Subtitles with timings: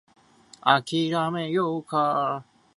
[0.63, 2.43] 諦めようか